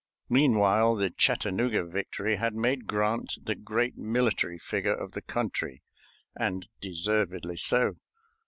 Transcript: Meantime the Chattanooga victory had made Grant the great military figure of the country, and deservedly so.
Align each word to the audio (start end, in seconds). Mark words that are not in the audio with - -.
Meantime 0.29 0.97
the 0.97 1.11
Chattanooga 1.11 1.83
victory 1.85 2.37
had 2.37 2.55
made 2.55 2.87
Grant 2.87 3.37
the 3.39 3.53
great 3.53 3.95
military 3.95 4.57
figure 4.57 4.95
of 4.95 5.11
the 5.11 5.21
country, 5.21 5.83
and 6.35 6.67
deservedly 6.79 7.57
so. 7.57 7.97